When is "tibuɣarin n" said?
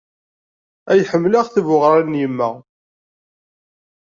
1.53-2.19